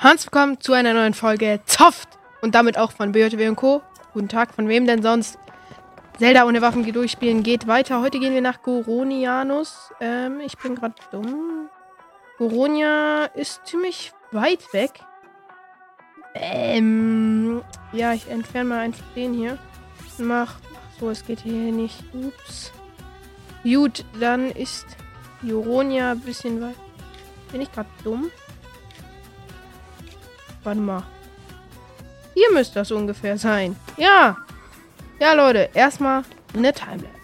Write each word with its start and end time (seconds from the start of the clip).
Hans 0.00 0.24
willkommen 0.26 0.60
zu 0.60 0.74
einer 0.74 0.94
neuen 0.94 1.12
Folge 1.12 1.58
Zoft 1.66 2.08
und 2.40 2.54
damit 2.54 2.78
auch 2.78 2.92
von 2.92 3.10
BJW 3.10 3.48
und 3.48 3.56
Co. 3.56 3.82
Guten 4.12 4.28
Tag, 4.28 4.54
von 4.54 4.68
wem 4.68 4.86
denn 4.86 5.02
sonst? 5.02 5.40
Zelda 6.20 6.46
ohne 6.46 6.62
Waffen 6.62 6.84
durchspielen 6.84 7.42
geht 7.42 7.66
weiter. 7.66 8.00
Heute 8.00 8.20
gehen 8.20 8.32
wir 8.32 8.40
nach 8.40 8.62
Goronianus. 8.62 9.92
Ähm, 10.00 10.38
ich 10.38 10.56
bin 10.56 10.76
gerade 10.76 10.94
dumm. 11.10 11.68
Goronia 12.38 13.24
ist 13.34 13.66
ziemlich 13.66 14.12
weit 14.30 14.72
weg. 14.72 15.00
Ähm, 16.32 17.62
ja, 17.90 18.12
ich 18.12 18.30
entferne 18.30 18.68
mal 18.68 18.78
einfach 18.78 19.04
den 19.16 19.34
hier. 19.34 19.58
Mach. 20.18 20.54
So, 21.00 21.10
es 21.10 21.26
geht 21.26 21.40
hier 21.40 21.72
nicht. 21.72 22.04
Ups. 22.14 22.70
Gut, 23.64 24.04
dann 24.20 24.52
ist 24.52 24.86
Joronia 25.42 26.12
ein 26.12 26.20
bisschen 26.20 26.60
weit. 26.60 26.76
Bin 27.50 27.62
ich 27.62 27.72
gerade 27.72 27.88
dumm? 28.04 28.30
Warte 30.64 30.80
mal. 30.80 31.02
Hier 32.34 32.52
müsste 32.52 32.76
das 32.76 32.90
ungefähr 32.90 33.36
sein. 33.38 33.76
Ja. 33.96 34.36
Ja, 35.20 35.32
Leute. 35.32 35.70
Erstmal 35.74 36.22
eine 36.54 36.72
Timelapse. 36.72 37.17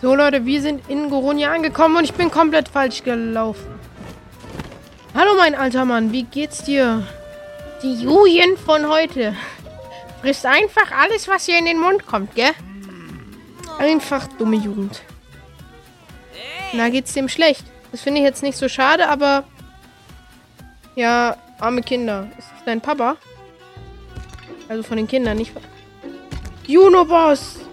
So 0.00 0.14
Leute, 0.14 0.46
wir 0.46 0.62
sind 0.62 0.88
in 0.88 1.10
Goronia 1.10 1.52
angekommen 1.52 1.96
und 1.96 2.04
ich 2.04 2.14
bin 2.14 2.30
komplett 2.30 2.68
falsch 2.68 3.02
gelaufen. 3.02 3.66
Hallo 5.12 5.34
mein 5.36 5.56
alter 5.56 5.84
Mann, 5.84 6.12
wie 6.12 6.22
geht's 6.22 6.62
dir? 6.62 7.04
Die 7.82 7.94
Jugend 7.94 8.60
von 8.64 8.88
heute. 8.88 9.34
Frisst 10.20 10.46
einfach 10.46 10.92
alles, 10.92 11.26
was 11.26 11.46
hier 11.46 11.58
in 11.58 11.64
den 11.64 11.80
Mund 11.80 12.06
kommt, 12.06 12.36
gell? 12.36 12.52
Einfach 13.80 14.28
dumme 14.38 14.56
Jugend. 14.56 15.02
Na, 16.72 16.90
geht's 16.90 17.14
dem 17.14 17.28
schlecht? 17.28 17.64
Das 17.90 18.02
finde 18.02 18.20
ich 18.20 18.24
jetzt 18.24 18.44
nicht 18.44 18.56
so 18.58 18.68
schade, 18.68 19.08
aber... 19.08 19.44
Ja, 20.94 21.36
arme 21.58 21.82
Kinder. 21.82 22.28
Ist 22.38 22.48
das 22.52 22.64
dein 22.66 22.80
Papa? 22.80 23.16
Also 24.68 24.84
von 24.84 24.96
den 24.96 25.08
Kindern, 25.08 25.38
nicht. 25.38 25.52
Juno-Boss! 26.68 27.67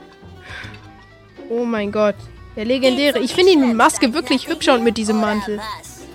Oh 1.50 1.66
mein 1.66 1.92
Gott. 1.92 2.16
Der 2.56 2.66
legendäre. 2.66 3.20
Ich 3.20 3.34
finde 3.34 3.52
ihn 3.52 3.68
mit 3.68 3.76
Maske 3.76 4.14
wirklich 4.14 4.48
hübscher 4.48 4.76
und 4.76 4.84
mit 4.84 4.98
diesem 4.98 5.20
Mantel. 5.20 5.60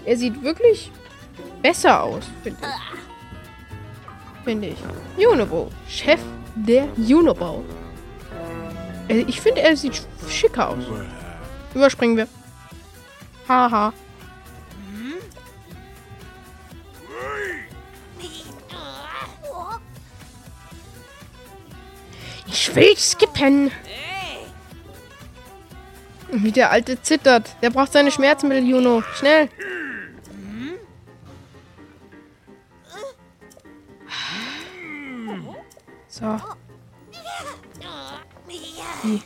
Er 0.04 0.16
sieht 0.16 0.42
wirklich 0.42 0.90
besser 1.62 2.02
aus, 2.02 2.24
finde 2.42 2.58
ich. 2.62 4.44
Finde 4.44 4.68
ich. 4.68 4.78
Junobo. 5.18 5.70
Chef 5.88 6.20
der 6.54 6.88
Junobo. 6.96 7.62
Äh, 9.08 9.24
ich 9.26 9.40
finde, 9.40 9.60
er 9.60 9.76
sieht 9.76 10.00
schicker 10.28 10.70
aus. 10.70 10.84
Überspringen 11.74 12.16
wir. 12.16 12.28
Haha. 13.48 13.92
Ich 22.46 22.74
will 22.74 22.96
skippen. 22.96 23.70
Wie 26.32 26.52
der 26.52 26.70
Alte 26.70 27.02
zittert. 27.02 27.56
Der 27.60 27.70
braucht 27.70 27.92
seine 27.92 28.10
Schmerzmittel, 28.10 28.64
Juno. 28.64 29.02
Schnell. 29.14 29.48
So. 36.08 36.36
Wie? 39.02 39.22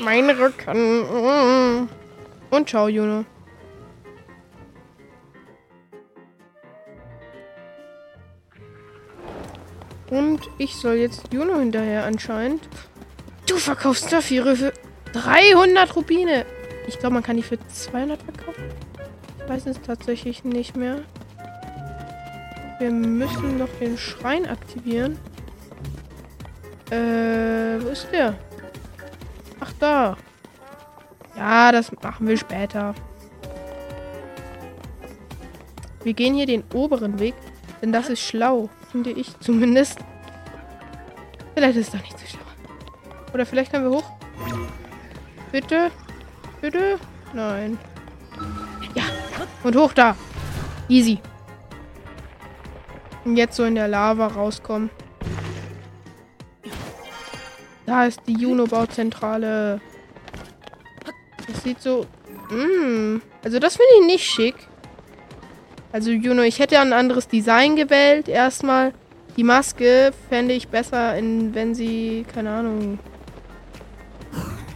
Mein 0.00 0.30
Rücken. 0.30 1.88
Und 2.50 2.68
ciao, 2.68 2.88
Juno. 2.88 3.24
Und 10.10 10.40
ich 10.56 10.74
soll 10.74 10.94
jetzt 10.94 11.32
Juno 11.32 11.58
hinterher 11.58 12.04
anscheinend. 12.04 12.68
Verkaufst 13.58 14.12
dafür 14.12 14.56
für 14.56 14.72
300 15.12 15.94
Rubine. 15.96 16.46
Ich 16.86 16.98
glaube, 16.98 17.14
man 17.14 17.22
kann 17.22 17.36
die 17.36 17.42
für 17.42 17.58
200 17.68 18.22
verkaufen. 18.22 18.64
Ich 19.42 19.48
weiß 19.48 19.66
es 19.66 19.80
tatsächlich 19.80 20.44
nicht 20.44 20.76
mehr. 20.76 21.02
Wir 22.78 22.90
müssen 22.90 23.58
noch 23.58 23.68
den 23.80 23.98
Schrein 23.98 24.46
aktivieren. 24.46 25.18
Äh, 26.90 27.82
wo 27.82 27.88
ist 27.88 28.08
der? 28.12 28.38
Ach, 29.60 29.72
da. 29.78 30.16
Ja, 31.36 31.72
das 31.72 31.92
machen 32.02 32.26
wir 32.26 32.36
später. 32.36 32.94
Wir 36.04 36.14
gehen 36.14 36.34
hier 36.34 36.46
den 36.46 36.64
oberen 36.72 37.18
Weg, 37.18 37.34
denn 37.82 37.92
das 37.92 38.08
ist 38.08 38.20
schlau, 38.20 38.70
finde 38.90 39.10
ich 39.10 39.38
zumindest. 39.40 39.98
Vielleicht 41.54 41.76
ist 41.76 41.88
es 41.88 41.92
doch 41.92 42.02
nicht 42.02 42.18
so 42.18 42.26
schlau. 42.26 42.47
Oder 43.32 43.46
vielleicht 43.46 43.72
können 43.72 43.90
wir 43.90 43.96
hoch. 43.96 44.10
Bitte? 45.52 45.90
Bitte? 46.60 46.98
Nein. 47.32 47.78
Ja. 48.94 49.04
Und 49.62 49.76
hoch 49.76 49.92
da. 49.92 50.16
Easy. 50.88 51.20
Und 53.24 53.36
jetzt 53.36 53.56
so 53.56 53.64
in 53.64 53.74
der 53.74 53.88
Lava 53.88 54.26
rauskommen. 54.26 54.90
Da 57.86 58.04
ist 58.04 58.20
die 58.26 58.34
Juno-Bauzentrale. 58.34 59.80
Das 61.46 61.62
sieht 61.62 61.80
so... 61.80 62.06
Mm, 62.50 63.20
also 63.44 63.58
das 63.58 63.76
finde 63.76 63.92
ich 64.00 64.06
nicht 64.06 64.24
schick. 64.24 64.54
Also 65.92 66.10
Juno, 66.10 66.42
ich 66.42 66.58
hätte 66.58 66.78
ein 66.80 66.92
anderes 66.92 67.28
Design 67.28 67.76
gewählt. 67.76 68.28
Erstmal 68.28 68.92
die 69.36 69.44
Maske 69.44 70.12
fände 70.28 70.54
ich 70.54 70.68
besser, 70.68 71.16
in, 71.16 71.54
wenn 71.54 71.74
sie, 71.74 72.26
keine 72.32 72.50
Ahnung, 72.50 72.98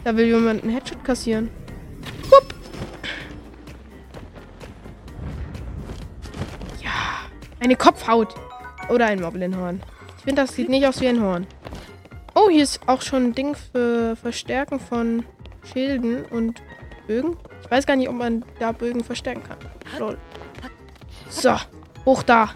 da 0.04 0.16
will 0.16 0.26
jemand 0.26 0.62
einen 0.62 0.72
Headshot 0.72 1.04
kassieren. 1.04 1.50
Wupp. 2.30 2.54
Ja. 6.82 6.90
Eine 7.60 7.76
Kopfhaut. 7.76 8.34
Oder 8.88 9.06
ein 9.06 9.20
Moblinhorn. 9.20 9.80
Ich 10.18 10.24
finde, 10.24 10.42
das 10.42 10.54
sieht 10.54 10.68
nicht 10.68 10.86
aus 10.86 11.00
wie 11.00 11.08
ein 11.08 11.22
Horn. 11.22 11.46
Oh, 12.34 12.48
hier 12.50 12.62
ist 12.62 12.80
auch 12.88 13.02
schon 13.02 13.26
ein 13.26 13.34
Ding 13.34 13.54
für 13.54 14.16
Verstärken 14.16 14.80
von 14.80 15.24
Schilden 15.72 16.24
und 16.26 16.62
Bögen. 17.06 17.36
Ich 17.62 17.70
weiß 17.70 17.86
gar 17.86 17.96
nicht, 17.96 18.08
ob 18.08 18.16
man 18.16 18.44
da 18.58 18.72
Bögen 18.72 19.04
verstärken 19.04 19.42
kann. 19.44 19.58
Lol. 19.98 20.18
So, 21.28 21.56
hoch 22.04 22.22
da. 22.22 22.50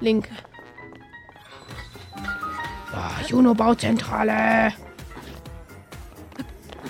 Link. 0.00 0.28
So, 2.90 3.28
Juno 3.28 3.54
Bauzentrale. 3.54 4.72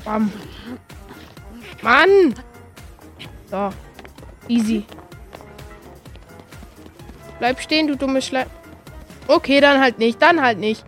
Bam. 0.06 0.32
Mann! 1.82 2.35
So, 3.50 3.70
Easy. 4.47 4.85
Bleib 7.41 7.61
stehen, 7.61 7.88
du 7.88 7.97
dumme 7.97 8.23
Schleim. 8.23 8.47
Okay, 9.26 9.61
dann 9.61 9.81
halt 9.81 9.99
nicht. 9.99 10.23
Dann 10.23 10.41
halt 10.41 10.58
nicht. 10.58 10.85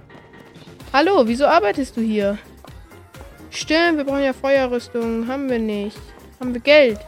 Hallo, 0.92 1.26
wieso 1.26 1.46
arbeitest 1.46 1.96
du 1.96 2.00
hier? 2.00 2.38
Stimmt, 3.50 3.98
wir 3.98 4.04
brauchen 4.04 4.22
ja 4.22 4.32
Feuerrüstung. 4.32 5.26
Haben 5.26 5.50
wir 5.50 5.58
nicht. 5.58 5.98
Haben 6.38 6.54
wir 6.54 6.60
Geld? 6.60 7.00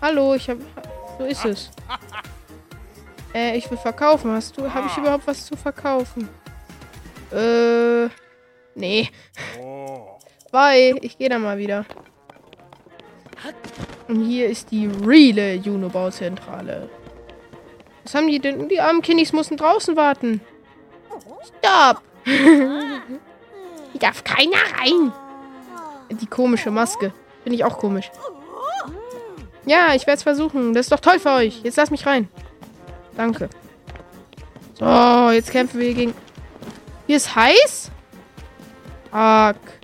Hallo, 0.00 0.34
ich 0.34 0.48
hab. 0.48 0.58
So 1.18 1.24
ist 1.24 1.44
es. 1.44 1.70
Äh, 3.34 3.58
ich 3.58 3.68
will 3.68 3.78
verkaufen. 3.78 4.30
Hast 4.30 4.56
du. 4.56 4.72
Habe 4.72 4.86
ich 4.86 4.96
überhaupt 4.96 5.26
was 5.26 5.44
zu 5.44 5.56
verkaufen? 5.56 6.28
Äh. 7.32 8.08
Nee. 8.76 9.10
Bye. 10.50 10.98
Ich 11.02 11.18
gehe 11.18 11.28
dann 11.28 11.42
mal 11.42 11.58
wieder. 11.58 11.84
Und 14.08 14.24
hier 14.24 14.46
ist 14.46 14.70
die 14.70 14.86
reale 14.86 15.54
Juno-Bauzentrale. 15.54 16.88
Was 18.04 18.14
haben 18.14 18.28
die 18.28 18.38
denn? 18.38 18.68
Die 18.68 18.80
armen 18.80 19.02
Kinnis 19.02 19.32
mussten 19.32 19.56
draußen 19.56 19.96
warten. 19.96 20.40
Stopp! 21.60 22.02
Hier 22.24 24.00
darf 24.00 24.24
keiner 24.24 24.56
rein. 24.78 25.12
Die 26.10 26.26
komische 26.26 26.70
Maske. 26.70 27.12
Finde 27.42 27.56
ich 27.56 27.64
auch 27.64 27.78
komisch. 27.78 28.10
Ja, 29.66 29.94
ich 29.94 30.06
werde 30.06 30.16
es 30.16 30.22
versuchen. 30.22 30.72
Das 30.72 30.86
ist 30.86 30.92
doch 30.92 31.00
toll 31.00 31.18
für 31.18 31.32
euch. 31.32 31.62
Jetzt 31.62 31.76
lasst 31.76 31.90
mich 31.90 32.06
rein. 32.06 32.28
Danke. 33.16 33.50
So, 34.78 35.30
jetzt 35.30 35.50
kämpfen 35.50 35.80
wir 35.80 35.92
gegen... 35.92 36.14
Hier 37.06 37.16
ist 37.16 37.34
heiß? 37.34 37.90
Fuck. 39.10 39.77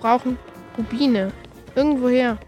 Brauchen 0.00 0.38
Rubine. 0.76 1.32
Irgendwoher. 1.74 2.38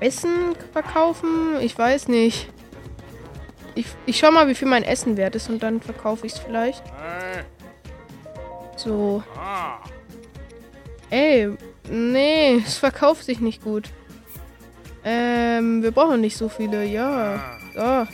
Essen 0.00 0.54
verkaufen? 0.72 1.60
Ich 1.60 1.76
weiß 1.78 2.08
nicht. 2.08 2.50
Ich, 3.74 3.86
ich 4.06 4.18
schau 4.18 4.30
mal, 4.30 4.48
wie 4.48 4.54
viel 4.54 4.68
mein 4.68 4.82
Essen 4.82 5.16
wert 5.16 5.34
ist 5.34 5.48
und 5.48 5.62
dann 5.62 5.80
verkaufe 5.80 6.26
ich 6.26 6.32
es 6.32 6.38
vielleicht. 6.38 6.82
So. 8.76 9.22
Ey, 11.10 11.50
nee, 11.88 12.54
es 12.66 12.78
verkauft 12.78 13.24
sich 13.24 13.40
nicht 13.40 13.62
gut. 13.62 13.90
Ähm, 15.04 15.82
wir 15.82 15.92
brauchen 15.92 16.20
nicht 16.20 16.36
so 16.36 16.48
viele. 16.48 16.84
Ja, 16.84 17.58
so. 17.74 18.06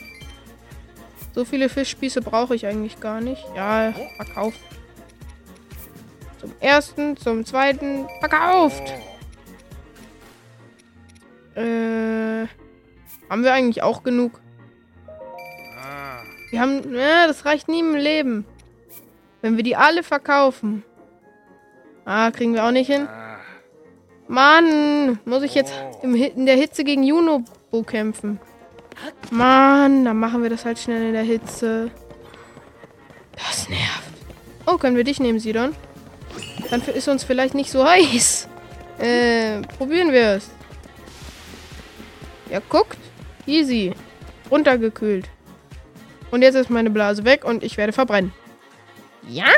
So 1.35 1.45
viele 1.47 1.71
Fischspieße 1.71 2.21
brauche 2.21 2.55
ich 2.55 2.67
eigentlich 2.67 3.01
gar 3.01 3.21
nicht. 3.21 3.43
Ja, 3.57 3.95
verkauft. 4.17 4.59
Zum 6.43 6.53
ersten, 6.61 7.17
zum 7.17 7.47
zweiten, 7.47 8.07
verkauft. 8.21 8.93
Äh, 11.55 12.47
haben 13.31 13.43
wir 13.43 13.53
eigentlich 13.55 13.83
auch 13.83 14.03
genug? 14.03 14.43
Wir 16.53 16.61
haben, 16.61 16.95
ja, 16.95 17.27
das 17.27 17.47
reicht 17.47 17.69
nie 17.69 17.81
im 17.81 17.95
Leben. 17.95 18.45
Wenn 19.41 19.57
wir 19.57 19.65
die 19.65 19.75
alle 19.75 20.03
verkaufen. 20.03 20.85
Ah, 22.05 22.31
kriegen 22.31 22.53
wir 22.53 22.65
auch 22.65 22.73
nicht 22.73 22.89
hin. 22.89 23.09
Mann, 24.29 25.19
muss 25.25 25.43
ich 25.45 25.55
jetzt 25.55 25.73
im, 26.03 26.15
in 26.15 26.45
der 26.45 26.57
Hitze 26.57 26.85
gegen 26.85 27.05
Junobo 27.05 27.83
kämpfen? 27.87 28.39
Mann, 29.31 30.05
dann 30.05 30.19
machen 30.19 30.43
wir 30.43 30.51
das 30.51 30.67
halt 30.67 30.79
schnell 30.79 31.07
in 31.07 31.13
der 31.15 31.23
Hitze. 31.23 31.91
Das 33.35 33.71
nervt. 33.71 34.13
Oh, 34.67 34.77
können 34.77 34.97
wir 34.97 35.05
dich 35.05 35.21
nehmen, 35.21 35.41
Sidon? 35.41 35.75
Dann 36.73 36.81
ist 36.81 37.07
uns 37.07 37.23
vielleicht 37.23 37.55
nicht 37.55 37.71
so 37.71 37.87
heiß. 37.89 38.49
Äh, 38.99 39.61
probieren 39.77 40.11
wir 40.11 40.37
es. 40.37 40.49
Ja, 42.51 42.61
guckt. 42.67 42.97
Easy. 43.47 43.93
Runtergekühlt. 44.51 45.29
Und 46.31 46.41
jetzt 46.41 46.55
ist 46.55 46.71
meine 46.71 46.89
Blase 46.89 47.25
weg 47.25 47.45
und 47.45 47.63
ich 47.63 47.77
werde 47.77 47.93
verbrennen. 47.93 48.33
Ja. 49.29 49.53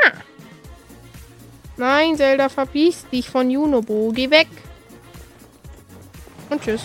Nein, 1.77 2.17
Zelda, 2.17 2.49
verbiss 2.49 3.05
dich 3.09 3.29
von 3.29 3.49
Junobo. 3.49 4.11
Geh 4.13 4.29
weg. 4.29 4.47
Und 6.49 6.61
tschüss. 6.61 6.81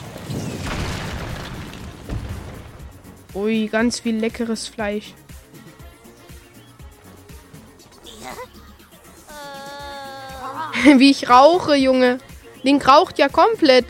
Ui, 3.35 3.67
ganz 3.67 3.99
viel 3.99 4.17
leckeres 4.17 4.69
Fleisch. 4.69 5.12
Wie 10.99 11.11
ich 11.11 11.29
rauche, 11.29 11.75
Junge. 11.75 12.19
Link 12.62 12.87
raucht 12.87 13.19
ja 13.19 13.29
komplett. 13.29 13.87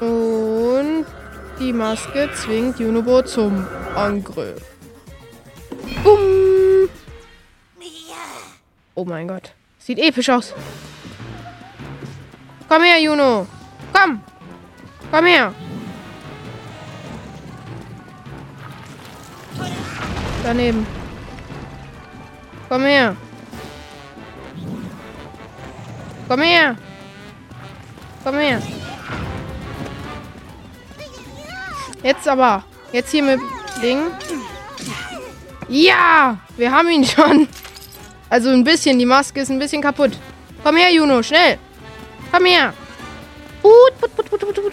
Und 0.00 1.06
die 1.58 1.72
Maske 1.72 2.30
zwingt 2.34 2.78
Junobo 2.78 3.22
zum 3.22 3.66
Angriff. 3.96 4.62
Bumm. 6.04 6.88
Oh 8.94 9.04
mein 9.04 9.28
Gott. 9.28 9.52
Sieht 9.78 9.98
episch 9.98 10.28
aus. 10.28 10.54
Komm 12.68 12.82
her, 12.82 13.00
Juno. 13.00 13.46
Komm. 13.92 14.20
Komm 15.10 15.24
her. 15.24 15.54
Daneben. 20.44 20.97
Komm 22.68 22.84
her. 22.84 23.16
Komm 26.28 26.42
her. 26.42 26.76
Komm 28.24 28.34
her. 28.38 28.62
Jetzt 32.02 32.28
aber. 32.28 32.64
Jetzt 32.92 33.10
hier 33.10 33.22
mit 33.22 33.40
Ding. 33.82 33.98
Ja! 35.68 36.38
Wir 36.56 36.72
haben 36.72 36.88
ihn 36.90 37.04
schon. 37.04 37.48
Also 38.28 38.50
ein 38.50 38.64
bisschen. 38.64 38.98
Die 38.98 39.06
Maske 39.06 39.40
ist 39.40 39.50
ein 39.50 39.58
bisschen 39.58 39.82
kaputt. 39.82 40.12
Komm 40.62 40.76
her, 40.76 40.92
Juno. 40.92 41.22
Schnell. 41.22 41.58
Komm 42.30 42.44
her. 42.44 42.74
Put, 43.62 44.00
put, 44.00 44.14
put, 44.14 44.30
put, 44.30 44.40
put, 44.40 44.54
put, 44.54 44.72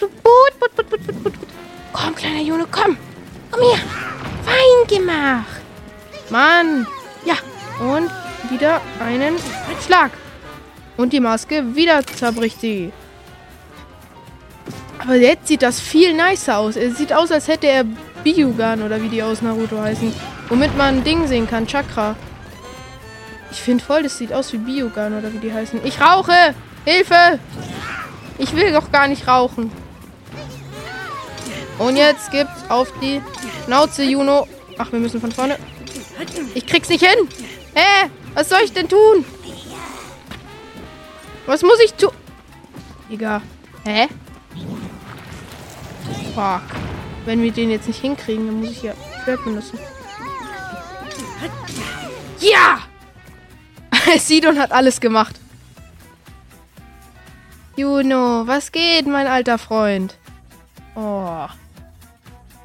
put, 0.60 0.76
put, 0.76 0.86
put, 0.86 1.06
put, 1.06 1.22
put. 1.24 1.48
Komm, 1.92 2.14
kleiner 2.14 2.42
Juno, 2.42 2.66
komm. 2.70 2.96
Komm 3.50 3.62
her. 3.62 3.80
Fein 4.44 4.86
gemacht. 4.86 5.62
Mann. 6.28 6.86
Und 7.80 8.10
wieder 8.50 8.80
einen 9.00 9.36
Schlag. 9.84 10.12
Und 10.96 11.12
die 11.12 11.20
Maske 11.20 11.74
wieder 11.74 12.06
zerbricht 12.06 12.60
sie. 12.60 12.92
Aber 14.98 15.16
jetzt 15.16 15.46
sieht 15.48 15.62
das 15.62 15.80
viel 15.80 16.14
nicer 16.14 16.58
aus. 16.58 16.76
Es 16.76 16.96
sieht 16.96 17.12
aus, 17.12 17.30
als 17.30 17.48
hätte 17.48 17.66
er 17.66 17.84
Biyugan 18.24 18.82
oder 18.82 19.00
wie 19.02 19.08
die 19.08 19.22
aus 19.22 19.42
Naruto 19.42 19.80
heißen. 19.80 20.12
Womit 20.48 20.76
man 20.76 20.96
ein 20.96 21.04
Ding 21.04 21.26
sehen 21.26 21.46
kann, 21.46 21.66
Chakra. 21.66 22.16
Ich 23.50 23.60
finde 23.60 23.84
voll, 23.84 24.02
das 24.02 24.18
sieht 24.18 24.32
aus 24.32 24.52
wie 24.52 24.58
Biyugan 24.58 25.16
oder 25.16 25.32
wie 25.32 25.38
die 25.38 25.52
heißen. 25.52 25.80
Ich 25.84 26.00
rauche! 26.00 26.54
Hilfe! 26.84 27.38
Ich 28.38 28.54
will 28.54 28.72
doch 28.72 28.90
gar 28.90 29.08
nicht 29.08 29.28
rauchen. 29.28 29.70
Und 31.78 31.96
jetzt 31.96 32.30
gibt's 32.30 32.68
auf 32.68 32.92
die 33.00 33.20
Schnauze, 33.64 34.02
Juno. 34.02 34.46
Ach, 34.78 34.90
wir 34.92 34.98
müssen 34.98 35.20
von 35.20 35.32
vorne. 35.32 35.56
Ich 36.54 36.66
krieg's 36.66 36.88
nicht 36.88 37.04
hin. 37.04 37.28
Hä? 37.76 38.10
Was 38.34 38.48
soll 38.48 38.62
ich 38.64 38.72
denn 38.72 38.88
tun? 38.88 39.24
Was 41.44 41.62
muss 41.62 41.78
ich 41.84 41.92
tun? 41.94 42.10
Egal. 43.10 43.42
Hä? 43.84 44.08
Fuck. 46.34 46.62
Wenn 47.26 47.42
wir 47.42 47.52
den 47.52 47.70
jetzt 47.70 47.86
nicht 47.86 48.00
hinkriegen, 48.00 48.46
dann 48.46 48.60
muss 48.60 48.70
ich 48.70 48.82
ja 48.82 48.94
Schwert 49.22 49.44
benutzen. 49.44 49.78
Ja! 52.40 52.80
Sidon 54.18 54.58
hat 54.58 54.72
alles 54.72 55.00
gemacht. 55.00 55.38
Juno, 57.76 58.46
was 58.46 58.72
geht, 58.72 59.06
mein 59.06 59.26
alter 59.26 59.58
Freund? 59.58 60.16
Oh. 60.94 61.46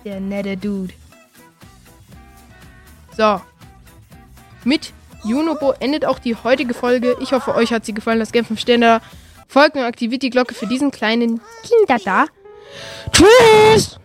Der 0.05 0.21
nette 0.21 0.55
Dude. 0.55 0.93
So. 3.17 3.41
Mit 4.63 4.93
Junobo 5.23 5.73
endet 5.79 6.05
auch 6.05 6.19
die 6.19 6.35
heutige 6.35 6.73
Folge. 6.73 7.15
Ich 7.19 7.31
hoffe, 7.31 7.55
euch 7.55 7.71
hat 7.71 7.85
sie 7.85 7.93
gefallen. 7.93 8.19
Lasst 8.19 8.33
gerne 8.33 8.47
5 8.47 8.59
Sterne. 8.59 9.01
Folgt 9.47 9.75
und 9.75 9.83
aktiviert 9.83 10.23
die 10.23 10.29
Glocke 10.29 10.53
für 10.53 10.67
diesen 10.67 10.91
kleinen 10.91 11.41
Kinder 11.63 11.97
da. 12.03 12.25
Tschüss! 13.11 14.00